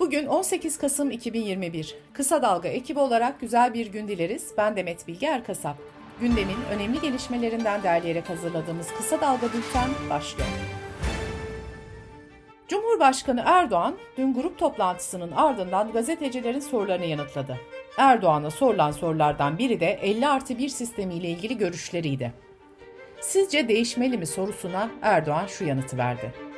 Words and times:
Bugün 0.00 0.26
18 0.26 0.78
Kasım 0.78 1.10
2021. 1.10 1.94
Kısa 2.12 2.42
Dalga 2.42 2.68
ekibi 2.68 2.98
olarak 2.98 3.40
güzel 3.40 3.74
bir 3.74 3.86
gün 3.86 4.08
dileriz. 4.08 4.54
Ben 4.58 4.76
Demet 4.76 5.08
Bilge 5.08 5.26
Erkasap. 5.26 5.76
Gündemin 6.20 6.56
önemli 6.74 7.00
gelişmelerinden 7.00 7.82
derleyerek 7.82 8.30
hazırladığımız 8.30 8.86
Kısa 8.98 9.20
Dalga 9.20 9.46
Bülten 9.46 9.90
başlıyor. 10.10 10.48
Cumhurbaşkanı 12.68 13.42
Erdoğan 13.46 13.96
dün 14.16 14.34
grup 14.34 14.58
toplantısının 14.58 15.32
ardından 15.32 15.92
gazetecilerin 15.92 16.60
sorularını 16.60 17.06
yanıtladı. 17.06 17.56
Erdoğan'a 17.98 18.50
sorulan 18.50 18.90
sorulardan 18.90 19.58
biri 19.58 19.80
de 19.80 19.98
50 20.02 20.28
artı 20.28 20.58
1 20.58 20.68
sistemiyle 20.68 21.28
ilgili 21.28 21.58
görüşleriydi. 21.58 22.32
Sizce 23.20 23.68
değişmeli 23.68 24.18
mi 24.18 24.26
sorusuna 24.26 24.90
Erdoğan 25.02 25.46
şu 25.46 25.64
yanıtı 25.64 25.98
verdi. 25.98 26.49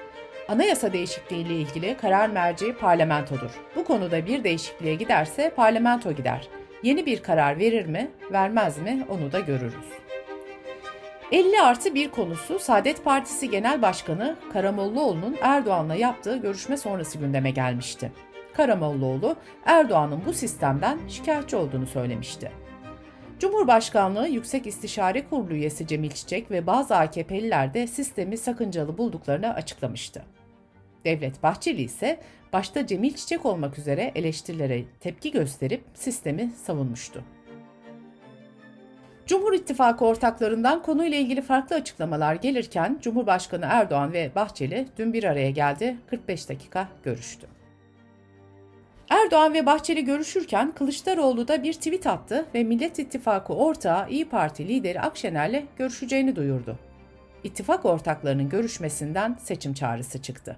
Anayasa 0.48 0.92
değişikliği 0.92 1.46
ile 1.46 1.54
ilgili 1.54 1.96
karar 1.96 2.28
merci 2.28 2.76
parlamentodur. 2.76 3.50
Bu 3.76 3.84
konuda 3.84 4.26
bir 4.26 4.44
değişikliğe 4.44 4.94
giderse 4.94 5.52
parlamento 5.56 6.12
gider. 6.12 6.48
Yeni 6.82 7.06
bir 7.06 7.22
karar 7.22 7.58
verir 7.58 7.86
mi, 7.86 8.10
vermez 8.32 8.78
mi 8.78 9.06
onu 9.08 9.32
da 9.32 9.40
görürüz. 9.40 9.84
50 11.32 11.60
artı 11.62 11.94
bir 11.94 12.10
konusu 12.10 12.58
Saadet 12.58 13.04
Partisi 13.04 13.50
Genel 13.50 13.82
Başkanı 13.82 14.36
Karamollaoğlu'nun 14.52 15.36
Erdoğan'la 15.42 15.94
yaptığı 15.94 16.36
görüşme 16.36 16.76
sonrası 16.76 17.18
gündeme 17.18 17.50
gelmişti. 17.50 18.12
Karamollaoğlu, 18.54 19.36
Erdoğan'ın 19.64 20.22
bu 20.26 20.32
sistemden 20.32 20.98
şikayetçi 21.08 21.56
olduğunu 21.56 21.86
söylemişti. 21.86 22.52
Cumhurbaşkanlığı 23.38 24.28
Yüksek 24.28 24.66
İstişare 24.66 25.28
Kurulu 25.28 25.54
üyesi 25.54 25.86
Cemil 25.86 26.10
Çiçek 26.10 26.50
ve 26.50 26.66
bazı 26.66 26.96
AKP'liler 26.96 27.74
de 27.74 27.86
sistemi 27.86 28.36
sakıncalı 28.36 28.98
bulduklarını 28.98 29.54
açıklamıştı. 29.54 30.22
Devlet 31.04 31.42
Bahçeli 31.42 31.82
ise 31.82 32.20
başta 32.52 32.86
Cemil 32.86 33.14
Çiçek 33.14 33.46
olmak 33.46 33.78
üzere 33.78 34.12
eleştirilere 34.14 34.84
tepki 35.00 35.30
gösterip 35.30 35.84
sistemi 35.94 36.50
savunmuştu. 36.64 37.24
Cumhur 39.26 39.52
İttifakı 39.52 40.04
ortaklarından 40.04 40.82
konuyla 40.82 41.18
ilgili 41.18 41.42
farklı 41.42 41.76
açıklamalar 41.76 42.34
gelirken 42.34 42.98
Cumhurbaşkanı 43.02 43.66
Erdoğan 43.68 44.12
ve 44.12 44.30
Bahçeli 44.34 44.86
dün 44.98 45.12
bir 45.12 45.24
araya 45.24 45.50
geldi, 45.50 45.96
45 46.10 46.48
dakika 46.48 46.88
görüştü. 47.04 47.46
Erdoğan 49.10 49.54
ve 49.54 49.66
Bahçeli 49.66 50.04
görüşürken 50.04 50.72
Kılıçdaroğlu 50.72 51.48
da 51.48 51.62
bir 51.62 51.72
tweet 51.72 52.06
attı 52.06 52.46
ve 52.54 52.64
Millet 52.64 52.98
İttifakı 52.98 53.54
ortağı 53.54 54.10
İyi 54.10 54.28
Parti 54.28 54.68
lideri 54.68 55.00
Akşener'le 55.00 55.62
görüşeceğini 55.76 56.36
duyurdu. 56.36 56.78
İttifak 57.44 57.84
ortaklarının 57.84 58.48
görüşmesinden 58.48 59.36
seçim 59.40 59.74
çağrısı 59.74 60.22
çıktı. 60.22 60.56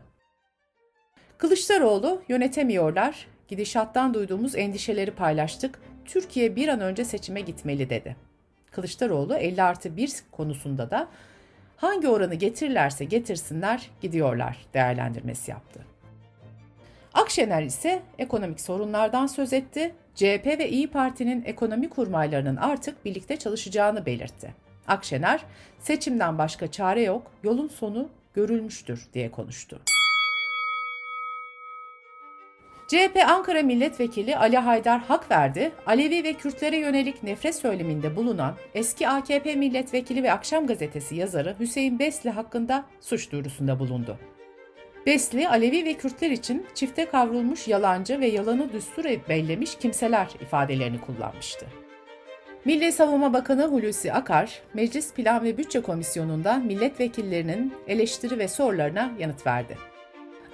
Kılıçdaroğlu 1.39 2.23
yönetemiyorlar, 2.29 3.27
gidişattan 3.49 4.15
duyduğumuz 4.15 4.57
endişeleri 4.57 5.11
paylaştık, 5.11 5.81
Türkiye 6.05 6.57
bir 6.57 6.69
an 6.69 6.81
önce 6.81 7.05
seçime 7.05 7.41
gitmeli 7.41 7.91
dedi. 7.91 8.17
Kılıçdaroğlu 8.71 9.35
50 9.37 9.63
artı 9.63 9.97
1 9.97 10.13
konusunda 10.33 10.91
da 10.91 11.09
hangi 11.77 12.09
oranı 12.09 12.35
getirirlerse 12.35 13.05
getirsinler 13.05 13.91
gidiyorlar 14.01 14.67
değerlendirmesi 14.75 15.51
yaptı. 15.51 15.81
Akşener 17.15 17.63
ise 17.63 18.03
ekonomik 18.19 18.61
sorunlardan 18.61 19.27
söz 19.27 19.53
etti. 19.53 19.95
CHP 20.15 20.47
ve 20.47 20.71
İyi 20.71 20.91
Parti'nin 20.91 21.45
ekonomi 21.45 21.91
kurmaylarının 21.91 22.57
artık 22.57 23.05
birlikte 23.05 23.37
çalışacağını 23.37 24.07
belirtti. 24.07 24.55
Akşener, 24.87 25.45
seçimden 25.79 26.39
başka 26.39 26.71
çare 26.71 27.03
yok, 27.03 27.31
yolun 27.43 27.69
sonu 27.69 28.09
görülmüştür 28.35 29.09
diye 29.15 29.31
konuştu. 29.31 29.81
CHP 32.89 33.17
Ankara 33.27 33.63
Milletvekili 33.63 34.37
Ali 34.37 34.57
Haydar 34.57 35.01
hak 35.01 35.31
verdi, 35.31 35.73
Alevi 35.87 36.25
ve 36.25 36.33
Kürtlere 36.33 36.77
yönelik 36.77 37.23
nefret 37.23 37.55
söyleminde 37.55 38.17
bulunan 38.17 38.55
eski 38.75 39.09
AKP 39.09 39.55
milletvekili 39.55 40.23
ve 40.23 40.33
Akşam 40.33 40.67
Gazetesi 40.67 41.17
yazarı 41.17 41.57
Hüseyin 41.61 41.99
Besli 41.99 42.31
hakkında 42.31 42.85
suç 43.01 43.33
duyurusunda 43.33 43.79
bulundu. 43.79 44.19
Besli, 45.07 45.49
Alevi 45.49 45.85
ve 45.85 45.95
Kürtler 45.95 46.31
için 46.31 46.67
çifte 46.75 47.07
kavrulmuş 47.07 47.69
yalancı 47.69 48.21
ve 48.21 48.27
yalanı 48.27 48.73
düstur 48.73 49.05
bellemiş 49.29 49.75
kimseler 49.75 50.29
ifadelerini 50.41 51.01
kullanmıştı. 51.01 51.67
Milli 52.65 52.93
Savunma 52.93 53.33
Bakanı 53.33 53.67
Hulusi 53.67 54.13
Akar, 54.13 54.63
Meclis 54.75 55.13
Plan 55.13 55.45
ve 55.45 55.59
Bütçe 55.59 55.83
Komisyonu'nda 55.83 56.55
milletvekillerinin 56.55 57.73
eleştiri 57.89 58.39
ve 58.39 58.49
sorularına 58.49 59.13
yanıt 59.19 59.47
verdi. 59.47 59.94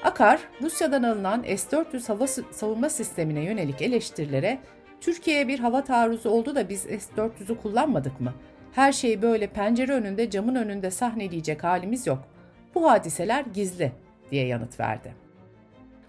Akar, 0.04 0.40
Rusya'dan 0.62 1.02
alınan 1.02 1.42
S-400 1.42 2.08
hava 2.08 2.26
savunma 2.26 2.90
sistemine 2.90 3.40
yönelik 3.40 3.82
eleştirilere 3.82 4.58
Türkiye'ye 5.00 5.48
bir 5.48 5.58
hava 5.58 5.84
taarruzu 5.84 6.30
oldu 6.30 6.54
da 6.54 6.68
biz 6.68 6.80
S-400'ü 6.80 7.56
kullanmadık 7.56 8.20
mı? 8.20 8.34
Her 8.72 8.92
şeyi 8.92 9.22
böyle 9.22 9.46
pencere 9.46 9.92
önünde, 9.92 10.30
camın 10.30 10.54
önünde 10.54 10.90
sahneleyecek 10.90 11.64
halimiz 11.64 12.06
yok. 12.06 12.18
Bu 12.74 12.90
hadiseler 12.90 13.44
gizli 13.54 13.92
diye 14.30 14.46
yanıt 14.46 14.80
verdi. 14.80 15.14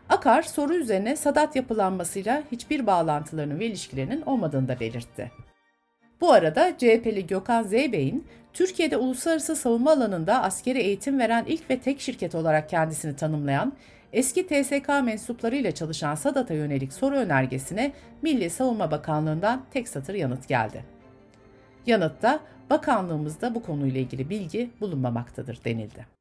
Akar 0.10 0.42
soru 0.42 0.74
üzerine 0.74 1.16
Sadat 1.16 1.56
yapılanmasıyla 1.56 2.44
hiçbir 2.52 2.88
bağlantılarının 2.88 3.60
ve 3.60 3.66
ilişkilerinin 3.66 4.22
olmadığını 4.22 4.68
da 4.68 4.80
belirtti. 4.80 5.32
Bu 6.22 6.32
arada 6.32 6.78
CHP'li 6.78 7.28
Gökhan 7.28 7.64
Zeybey'in 7.64 8.28
Türkiye'de 8.54 8.98
uluslararası 8.98 9.56
savunma 9.56 9.92
alanında 9.92 10.44
askeri 10.44 10.80
eğitim 10.80 11.20
veren 11.20 11.46
ilk 11.48 11.70
ve 11.70 11.80
tek 11.80 12.02
şirket 12.02 12.36
olarak 12.36 12.70
kendisini 12.70 13.16
tanımlayan 13.16 13.74
eski 14.14 14.48
TSK 14.48 14.88
mensuplarıyla 14.88 15.72
çalışan 15.72 16.16
Sadat'a 16.16 16.54
yönelik 16.54 16.94
soru 16.94 17.16
önergesine 17.16 17.94
Milli 18.22 18.50
Savunma 18.50 18.92
Bakanlığı'ndan 18.92 19.66
tek 19.72 19.88
satır 19.88 20.14
yanıt 20.14 20.48
geldi. 20.48 20.86
Yanıtta 21.86 22.40
bakanlığımızda 22.70 23.56
bu 23.56 23.64
konuyla 23.64 24.02
ilgili 24.02 24.30
bilgi 24.30 24.70
bulunmamaktadır 24.82 25.60
denildi. 25.66 26.21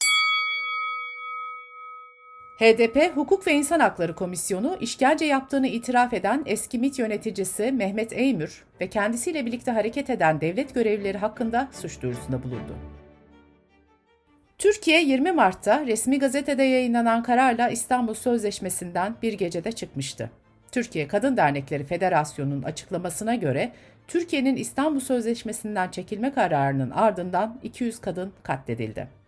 HDP 2.60 3.16
Hukuk 3.16 3.46
ve 3.46 3.54
İnsan 3.54 3.80
Hakları 3.80 4.14
Komisyonu 4.14 4.76
işkence 4.80 5.24
yaptığını 5.24 5.66
itiraf 5.66 6.12
eden 6.12 6.42
eski 6.46 6.78
MİT 6.78 6.98
yöneticisi 6.98 7.72
Mehmet 7.72 8.12
Eymür 8.12 8.64
ve 8.80 8.88
kendisiyle 8.88 9.46
birlikte 9.46 9.70
hareket 9.70 10.10
eden 10.10 10.40
devlet 10.40 10.74
görevlileri 10.74 11.18
hakkında 11.18 11.68
suç 11.72 12.02
duyurusunda 12.02 12.42
bulundu. 12.42 12.76
Türkiye 14.58 15.02
20 15.02 15.32
Mart'ta 15.32 15.86
resmi 15.86 16.18
gazetede 16.18 16.62
yayınlanan 16.62 17.22
kararla 17.22 17.68
İstanbul 17.68 18.14
Sözleşmesi'nden 18.14 19.14
bir 19.22 19.32
gecede 19.32 19.72
çıkmıştı. 19.72 20.30
Türkiye 20.72 21.08
Kadın 21.08 21.36
Dernekleri 21.36 21.84
Federasyonu'nun 21.84 22.62
açıklamasına 22.62 23.34
göre 23.34 23.72
Türkiye'nin 24.08 24.56
İstanbul 24.56 25.00
Sözleşmesi'nden 25.00 25.90
çekilme 25.90 26.32
kararının 26.32 26.90
ardından 26.90 27.58
200 27.62 28.00
kadın 28.00 28.32
katledildi. 28.42 29.19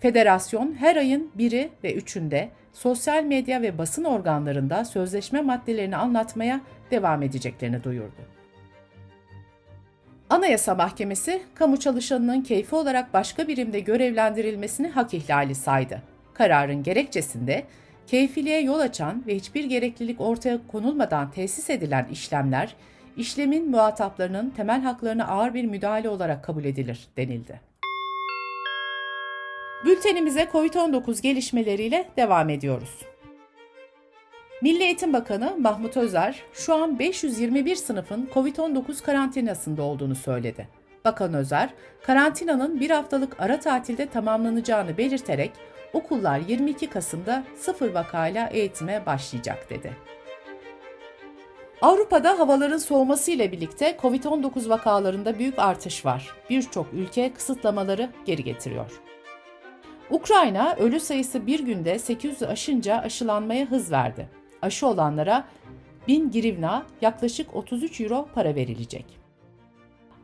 Federasyon 0.00 0.74
her 0.74 0.96
ayın 0.96 1.30
1'i 1.38 1.70
ve 1.84 1.96
3'ünde 1.96 2.48
sosyal 2.72 3.24
medya 3.24 3.62
ve 3.62 3.78
basın 3.78 4.04
organlarında 4.04 4.84
sözleşme 4.84 5.40
maddelerini 5.40 5.96
anlatmaya 5.96 6.60
devam 6.90 7.22
edeceklerini 7.22 7.84
duyurdu. 7.84 8.20
Anayasa 10.30 10.74
Mahkemesi, 10.74 11.42
kamu 11.54 11.80
çalışanının 11.80 12.40
keyfi 12.40 12.74
olarak 12.74 13.14
başka 13.14 13.48
birimde 13.48 13.80
görevlendirilmesini 13.80 14.88
hak 14.88 15.14
ihlali 15.14 15.54
saydı. 15.54 16.02
Kararın 16.34 16.82
gerekçesinde 16.82 17.64
keyfiliğe 18.06 18.60
yol 18.60 18.80
açan 18.80 19.22
ve 19.26 19.36
hiçbir 19.36 19.64
gereklilik 19.64 20.20
ortaya 20.20 20.58
konulmadan 20.68 21.30
tesis 21.30 21.70
edilen 21.70 22.06
işlemler, 22.12 22.74
işlemin 23.16 23.70
muhataplarının 23.70 24.50
temel 24.50 24.82
haklarına 24.82 25.26
ağır 25.26 25.54
bir 25.54 25.64
müdahale 25.64 26.08
olarak 26.08 26.44
kabul 26.44 26.64
edilir 26.64 27.08
denildi. 27.16 27.69
Bültenimize 29.84 30.48
COVID-19 30.52 31.22
gelişmeleriyle 31.22 32.08
devam 32.16 32.50
ediyoruz. 32.50 32.98
Milli 34.62 34.82
Eğitim 34.82 35.12
Bakanı 35.12 35.56
Mahmut 35.58 35.96
Özer 35.96 36.42
şu 36.52 36.74
an 36.74 36.98
521 36.98 37.76
sınıfın 37.76 38.28
COVID-19 38.34 39.02
karantinasında 39.02 39.82
olduğunu 39.82 40.14
söyledi. 40.14 40.68
Bakan 41.04 41.34
Özer, 41.34 41.70
karantinanın 42.02 42.80
bir 42.80 42.90
haftalık 42.90 43.40
ara 43.40 43.60
tatilde 43.60 44.06
tamamlanacağını 44.06 44.98
belirterek 44.98 45.52
okullar 45.92 46.40
22 46.48 46.86
Kasım'da 46.86 47.44
sıfır 47.56 47.94
vakayla 47.94 48.48
eğitime 48.48 49.06
başlayacak 49.06 49.70
dedi. 49.70 49.96
Avrupa'da 51.82 52.38
havaların 52.38 52.78
soğuması 52.78 53.30
ile 53.30 53.52
birlikte 53.52 53.96
COVID-19 54.02 54.68
vakalarında 54.68 55.38
büyük 55.38 55.58
artış 55.58 56.06
var. 56.06 56.34
Birçok 56.50 56.86
ülke 56.92 57.32
kısıtlamaları 57.32 58.10
geri 58.24 58.44
getiriyor. 58.44 59.09
Ukrayna 60.10 60.74
ölü 60.74 61.00
sayısı 61.00 61.46
bir 61.46 61.60
günde 61.60 61.94
800'ü 61.94 62.46
aşınca 62.46 62.98
aşılanmaya 62.98 63.66
hız 63.66 63.92
verdi. 63.92 64.28
Aşı 64.62 64.86
olanlara 64.86 65.44
1000 66.08 66.30
grivna 66.30 66.86
yaklaşık 67.00 67.56
33 67.56 68.00
euro 68.00 68.28
para 68.34 68.54
verilecek. 68.54 69.04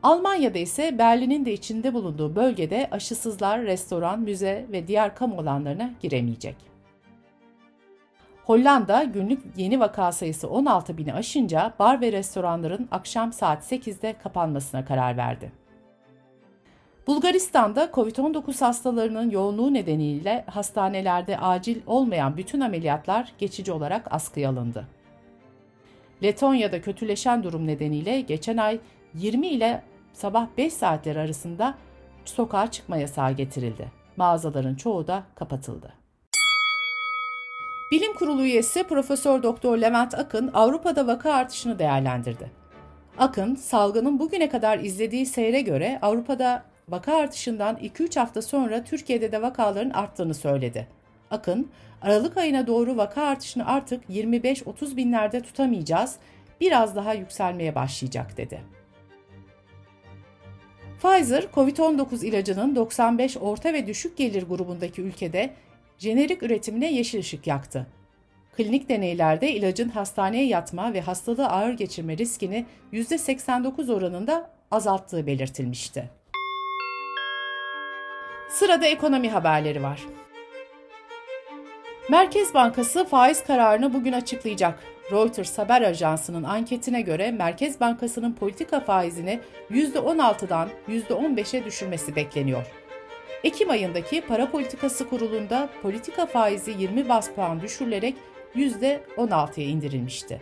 Almanya'da 0.03 0.57
ise 0.57 0.97
Berlin'in 0.97 1.45
de 1.45 1.53
içinde 1.53 1.93
bulunduğu 1.93 2.35
bölgede 2.35 2.87
aşısızlar 2.91 3.61
restoran, 3.61 4.19
müze 4.19 4.65
ve 4.71 4.87
diğer 4.87 5.15
kamu 5.15 5.41
alanlarına 5.41 5.91
giremeyecek. 6.01 6.55
Hollanda 8.45 9.03
günlük 9.03 9.41
yeni 9.57 9.79
vaka 9.79 10.11
sayısı 10.11 10.49
16 10.49 10.97
bini 10.97 11.13
aşınca 11.13 11.73
bar 11.79 12.01
ve 12.01 12.11
restoranların 12.11 12.87
akşam 12.91 13.33
saat 13.33 13.71
8'de 13.71 14.13
kapanmasına 14.23 14.85
karar 14.85 15.17
verdi. 15.17 15.51
Bulgaristan'da 17.07 17.89
COVID-19 17.93 18.59
hastalarının 18.59 19.29
yoğunluğu 19.29 19.73
nedeniyle 19.73 20.43
hastanelerde 20.47 21.37
acil 21.37 21.81
olmayan 21.87 22.37
bütün 22.37 22.61
ameliyatlar 22.61 23.31
geçici 23.37 23.71
olarak 23.71 24.07
askıya 24.13 24.49
alındı. 24.49 24.87
Letonya'da 26.23 26.81
kötüleşen 26.81 27.43
durum 27.43 27.67
nedeniyle 27.67 28.21
geçen 28.21 28.57
ay 28.57 28.79
20 29.13 29.47
ile 29.47 29.83
sabah 30.13 30.47
5 30.57 30.73
saatler 30.73 31.15
arasında 31.15 31.77
sokağa 32.25 32.71
çıkma 32.71 32.97
yasağı 32.97 33.31
getirildi. 33.31 33.91
Mağazaların 34.17 34.75
çoğu 34.75 35.07
da 35.07 35.23
kapatıldı. 35.35 35.93
Bilim 37.91 38.13
Kurulu 38.13 38.43
üyesi 38.43 38.83
Profesör 38.83 39.43
Doktor 39.43 39.77
Levent 39.77 40.13
Akın 40.15 40.51
Avrupa'da 40.53 41.07
vaka 41.07 41.33
artışını 41.33 41.79
değerlendirdi. 41.79 42.51
Akın, 43.17 43.55
salgının 43.55 44.19
bugüne 44.19 44.49
kadar 44.49 44.79
izlediği 44.79 45.25
seyre 45.25 45.61
göre 45.61 45.99
Avrupa'da 46.01 46.63
vaka 46.89 47.15
artışından 47.15 47.75
2-3 47.77 48.19
hafta 48.19 48.41
sonra 48.41 48.83
Türkiye'de 48.83 49.31
de 49.31 49.41
vakaların 49.41 49.89
arttığını 49.89 50.33
söyledi. 50.33 50.87
Akın, 51.31 51.71
Aralık 52.01 52.37
ayına 52.37 52.67
doğru 52.67 52.97
vaka 52.97 53.23
artışını 53.23 53.67
artık 53.67 54.09
25-30 54.09 54.97
binlerde 54.97 55.41
tutamayacağız, 55.41 56.15
biraz 56.61 56.95
daha 56.95 57.13
yükselmeye 57.13 57.75
başlayacak 57.75 58.37
dedi. 58.37 58.61
Pfizer, 61.01 61.43
COVID-19 61.55 62.25
ilacının 62.25 62.75
95 62.75 63.37
orta 63.37 63.73
ve 63.73 63.87
düşük 63.87 64.17
gelir 64.17 64.43
grubundaki 64.43 65.01
ülkede 65.01 65.53
jenerik 65.97 66.43
üretimine 66.43 66.93
yeşil 66.93 67.19
ışık 67.19 67.47
yaktı. 67.47 67.87
Klinik 68.57 68.89
deneylerde 68.89 69.51
ilacın 69.51 69.89
hastaneye 69.89 70.47
yatma 70.47 70.93
ve 70.93 71.01
hastalığı 71.01 71.47
ağır 71.47 71.73
geçirme 71.73 72.17
riskini 72.17 72.65
%89 72.93 73.93
oranında 73.93 74.49
azalttığı 74.71 75.27
belirtilmişti. 75.27 76.16
Sırada 78.49 78.85
ekonomi 78.85 79.29
haberleri 79.29 79.83
var. 79.83 80.01
Merkez 82.09 82.53
Bankası 82.53 83.05
faiz 83.05 83.43
kararını 83.43 83.93
bugün 83.93 84.13
açıklayacak. 84.13 84.79
Reuters 85.11 85.57
haber 85.57 85.81
ajansının 85.81 86.43
anketine 86.43 87.01
göre 87.01 87.31
Merkez 87.31 87.79
Bankası'nın 87.79 88.33
politika 88.33 88.79
faizini 88.79 89.39
%16'dan 89.71 90.69
%15'e 90.89 91.65
düşürmesi 91.65 92.15
bekleniyor. 92.15 92.65
Ekim 93.43 93.69
ayındaki 93.69 94.21
para 94.21 94.51
politikası 94.51 95.09
kurulunda 95.09 95.69
politika 95.81 96.25
faizi 96.25 96.71
20 96.71 97.09
bas 97.09 97.29
puan 97.31 97.61
düşürülerek 97.61 98.15
%16'ya 98.55 99.67
indirilmişti. 99.67 100.41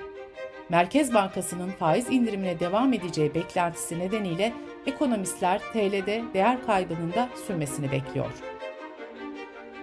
Merkez 0.70 1.14
Bankası'nın 1.14 1.70
faiz 1.70 2.10
indirimine 2.10 2.60
devam 2.60 2.94
edeceği 2.94 3.36
beklentisi 3.36 4.00
nedeniyle 4.00 4.54
ekonomistler 4.88 5.62
TL'de 5.74 6.24
değer 6.34 6.66
kaybının 6.66 7.14
da 7.14 7.30
sürmesini 7.48 7.92
bekliyor. 7.92 8.32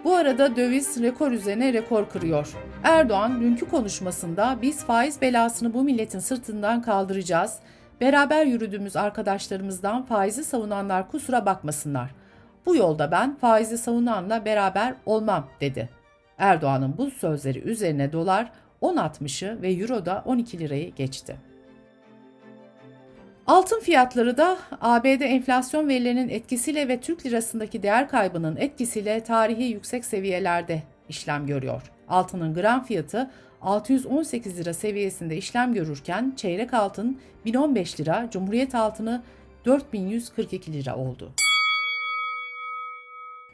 Bu 0.05 0.15
arada 0.15 0.57
döviz 0.57 1.03
rekor 1.03 1.31
üzerine 1.31 1.73
rekor 1.73 2.09
kırıyor. 2.09 2.55
Erdoğan 2.83 3.41
dünkü 3.41 3.69
konuşmasında 3.69 4.59
biz 4.63 4.85
faiz 4.85 5.21
belasını 5.21 5.75
bu 5.75 5.83
milletin 5.83 6.19
sırtından 6.19 6.83
kaldıracağız. 6.83 7.59
Beraber 8.01 8.47
yürüdüğümüz 8.47 8.97
arkadaşlarımızdan 8.97 10.03
faizi 10.03 10.45
savunanlar 10.45 11.11
kusura 11.11 11.47
bakmasınlar. 11.47 12.11
Bu 12.67 12.77
yolda 12.77 13.11
ben 13.11 13.37
faizi 13.37 13.79
savunanla 13.79 14.45
beraber 14.45 14.95
olmam 15.07 15.49
dedi. 15.61 15.89
Erdoğan'ın 16.39 16.99
bu 16.99 17.11
sözleri 17.11 17.59
üzerine 17.59 18.13
dolar 18.13 18.53
10.60'ı 18.83 19.63
ve 19.63 19.73
euro 19.73 20.07
da 20.07 20.23
12 20.27 20.59
lirayı 20.59 20.95
geçti. 20.95 21.37
Altın 23.47 23.81
fiyatları 23.81 24.37
da 24.37 24.59
ABD 24.81 25.21
enflasyon 25.21 25.89
verilerinin 25.89 26.29
etkisiyle 26.29 26.89
ve 26.89 27.01
Türk 27.01 27.27
lirasındaki 27.27 27.83
değer 27.83 28.09
kaybının 28.09 28.57
etkisiyle 28.57 29.21
tarihi 29.21 29.63
yüksek 29.63 30.05
seviyelerde 30.05 30.83
işlem 31.09 31.47
görüyor. 31.47 31.83
Altının 32.09 32.55
gram 32.55 32.85
fiyatı 32.85 33.31
618 33.63 34.59
lira 34.59 34.75
seviyesinde 34.75 35.37
işlem 35.37 35.75
görürken 35.75 36.33
çeyrek 36.37 36.75
altın 36.75 37.19
1015 37.45 38.01
lira, 38.01 38.29
Cumhuriyet 38.31 38.75
altını 38.75 39.23
4142 39.65 40.73
lira 40.73 40.97
oldu. 40.97 41.33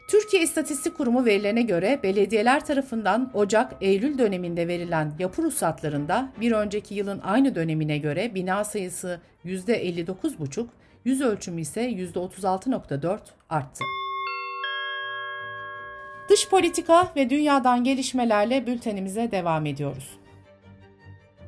Türkiye 0.09 0.43
İstatistik 0.43 0.97
Kurumu 0.97 1.25
verilerine 1.25 1.63
göre 1.63 2.01
belediyeler 2.03 2.67
tarafından 2.67 3.31
Ocak-Eylül 3.35 4.19
döneminde 4.19 4.69
verilen 4.69 5.13
yapı 5.19 5.43
ruhsatlarında 5.43 6.29
bir 6.41 6.53
önceki 6.53 6.95
yılın 6.95 7.21
aynı 7.25 7.55
dönemine 7.55 7.99
göre 7.99 8.35
bina 8.35 8.65
sayısı 8.65 9.21
%59,5, 9.45 10.67
yüz 11.05 11.21
ölçümü 11.21 11.61
ise 11.61 11.91
%36,4 11.91 13.19
arttı. 13.51 13.85
Dış 16.29 16.49
politika 16.49 17.13
ve 17.17 17.31
dünyadan 17.31 17.85
gelişmelerle 17.85 18.67
bültenimize 18.67 19.31
devam 19.31 19.67
ediyoruz. 19.67 20.19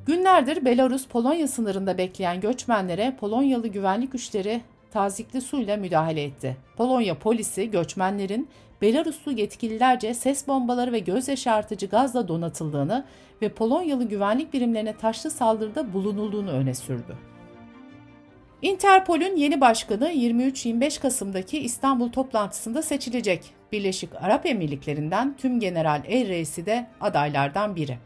Günlerdir 0.06 0.64
Belarus-Polonya 0.64 1.48
sınırında 1.48 1.98
bekleyen 1.98 2.40
göçmenlere 2.40 3.16
Polonyalı 3.20 3.68
güvenlik 3.68 4.12
güçleri 4.12 4.60
tazikli 4.90 5.40
suyla 5.40 5.76
müdahale 5.76 6.22
etti. 6.22 6.56
Polonya 6.76 7.18
polisi 7.18 7.70
göçmenlerin 7.70 8.48
Belaruslu 8.82 9.32
yetkililerce 9.32 10.14
ses 10.14 10.48
bombaları 10.48 10.92
ve 10.92 10.98
göz 10.98 11.28
yaşartıcı 11.28 11.86
gazla 11.86 12.28
donatıldığını 12.28 13.04
ve 13.42 13.48
Polonyalı 13.48 14.04
güvenlik 14.04 14.52
birimlerine 14.52 14.96
taşlı 14.96 15.30
saldırıda 15.30 15.92
bulunulduğunu 15.92 16.50
öne 16.50 16.74
sürdü. 16.74 17.16
Interpol'ün 18.62 19.36
yeni 19.36 19.60
başkanı 19.60 20.12
23-25 20.12 21.00
Kasım'daki 21.00 21.58
İstanbul 21.58 22.12
toplantısında 22.12 22.82
seçilecek. 22.82 23.50
Birleşik 23.72 24.10
Arap 24.20 24.46
Emirlikleri'nden 24.46 25.36
tüm 25.36 25.60
general 25.60 26.02
el 26.08 26.28
reisi 26.28 26.66
de 26.66 26.86
adaylardan 27.00 27.76
biri. 27.76 27.98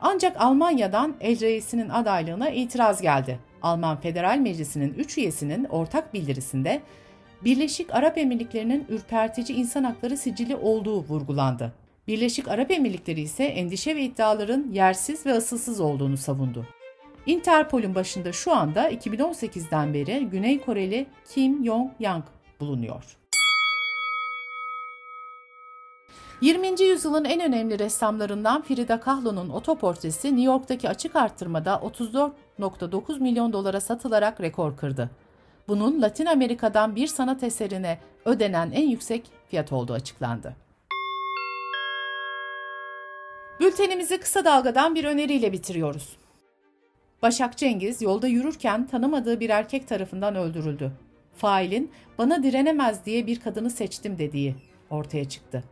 Ancak 0.00 0.40
Almanya'dan 0.40 1.14
el 1.20 1.40
reisinin 1.40 1.88
adaylığına 1.88 2.50
itiraz 2.50 3.02
geldi. 3.02 3.38
Alman 3.64 4.00
Federal 4.00 4.38
Meclisi'nin 4.38 4.94
3 4.94 5.18
üyesinin 5.18 5.64
ortak 5.64 6.14
bildirisinde 6.14 6.82
Birleşik 7.44 7.94
Arap 7.94 8.18
Emirlikleri'nin 8.18 8.86
ürpertici 8.88 9.58
insan 9.58 9.84
hakları 9.84 10.16
sicili 10.16 10.56
olduğu 10.56 11.02
vurgulandı. 11.02 11.72
Birleşik 12.08 12.48
Arap 12.48 12.70
Emirlikleri 12.70 13.20
ise 13.20 13.44
endişe 13.44 13.96
ve 13.96 14.02
iddiaların 14.02 14.66
yersiz 14.72 15.26
ve 15.26 15.32
asılsız 15.32 15.80
olduğunu 15.80 16.16
savundu. 16.16 16.66
Interpol'ün 17.26 17.94
başında 17.94 18.32
şu 18.32 18.52
anda 18.52 18.90
2018'den 18.90 19.94
beri 19.94 20.28
Güney 20.30 20.60
Koreli 20.60 21.06
Kim 21.34 21.64
Yong-yang 21.64 22.24
bulunuyor. 22.60 23.16
20. 26.44 26.82
yüzyılın 26.82 27.24
en 27.24 27.40
önemli 27.40 27.78
ressamlarından 27.78 28.62
Frida 28.62 29.00
Kahlo'nun 29.00 29.48
otoportresi 29.48 30.28
New 30.28 30.42
York'taki 30.42 30.88
açık 30.88 31.16
arttırmada 31.16 31.74
34.9 31.74 33.20
milyon 33.20 33.52
dolara 33.52 33.80
satılarak 33.80 34.40
rekor 34.40 34.76
kırdı. 34.76 35.10
Bunun 35.68 36.02
Latin 36.02 36.26
Amerika'dan 36.26 36.96
bir 36.96 37.06
sanat 37.06 37.42
eserine 37.42 37.98
ödenen 38.24 38.70
en 38.70 38.88
yüksek 38.88 39.22
fiyat 39.48 39.72
olduğu 39.72 39.92
açıklandı. 39.92 40.56
Bültenimizi 43.60 44.18
kısa 44.18 44.44
dalgadan 44.44 44.94
bir 44.94 45.04
öneriyle 45.04 45.52
bitiriyoruz. 45.52 46.16
Başak 47.22 47.56
Cengiz 47.56 48.02
yolda 48.02 48.26
yürürken 48.26 48.86
tanımadığı 48.86 49.40
bir 49.40 49.50
erkek 49.50 49.88
tarafından 49.88 50.36
öldürüldü. 50.36 50.92
Failin 51.36 51.90
bana 52.18 52.42
direnemez 52.42 53.04
diye 53.06 53.26
bir 53.26 53.40
kadını 53.40 53.70
seçtim 53.70 54.18
dediği 54.18 54.54
ortaya 54.90 55.28
çıktı. 55.28 55.64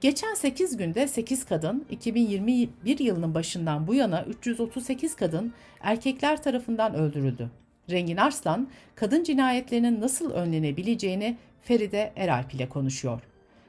Geçen 0.00 0.34
8 0.34 0.76
günde 0.76 1.08
8 1.08 1.44
kadın, 1.44 1.86
2021 1.90 2.98
yılının 2.98 3.34
başından 3.34 3.86
bu 3.86 3.94
yana 3.94 4.24
338 4.24 5.16
kadın 5.16 5.52
erkekler 5.80 6.42
tarafından 6.42 6.94
öldürüldü. 6.94 7.50
Rengin 7.90 8.16
Arslan, 8.16 8.68
kadın 8.94 9.24
cinayetlerinin 9.24 10.00
nasıl 10.00 10.30
önlenebileceğini 10.30 11.36
Feride 11.62 12.12
Eralp 12.16 12.54
ile 12.54 12.68
konuşuyor. 12.68 13.20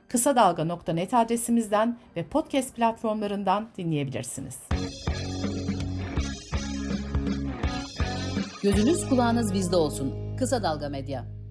Kısa 0.09 0.35
Dalga.net 0.35 1.13
adresimizden 1.13 1.97
ve 2.15 2.23
podcast 2.23 2.75
platformlarından 2.75 3.67
dinleyebilirsiniz. 3.77 4.59
Gözünüz 8.63 9.09
kulağınız 9.09 9.53
bizde 9.53 9.75
olsun. 9.75 10.35
Kısa 10.37 10.63
Dalga 10.63 10.89
Medya. 10.89 11.44